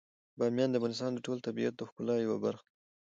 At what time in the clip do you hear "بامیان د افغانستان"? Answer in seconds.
0.37-1.11